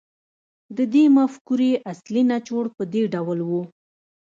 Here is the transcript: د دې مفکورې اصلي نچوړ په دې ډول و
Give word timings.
د 0.77 0.79
دې 0.93 1.03
مفکورې 1.17 1.71
اصلي 1.91 2.21
نچوړ 2.31 2.65
په 2.77 2.83
دې 2.93 3.03
ډول 3.13 3.39
و 3.49 3.51